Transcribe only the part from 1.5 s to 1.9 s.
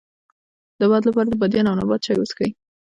او